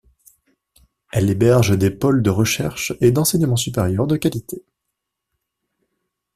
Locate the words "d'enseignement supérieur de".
3.11-4.17